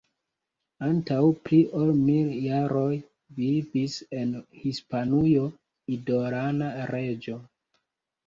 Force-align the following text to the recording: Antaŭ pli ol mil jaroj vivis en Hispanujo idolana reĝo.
Antaŭ 0.85 1.17
pli 1.47 1.57
ol 1.79 1.91
mil 2.05 2.31
jaroj 2.45 2.95
vivis 3.41 3.99
en 4.21 4.33
Hispanujo 4.63 5.45
idolana 5.97 6.71
reĝo. 6.95 7.37